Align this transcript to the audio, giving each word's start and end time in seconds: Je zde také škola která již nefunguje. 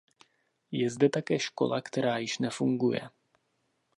Je 0.71 0.89
zde 0.89 1.09
také 1.09 1.39
škola 1.39 1.81
která 1.81 2.17
již 2.17 2.37
nefunguje. 2.37 3.09